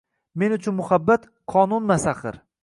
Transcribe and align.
Men 0.43 0.55
uchun 0.55 0.75
muhabbat— 0.79 1.29
qonunmas 1.55 2.09
axir 2.15 2.43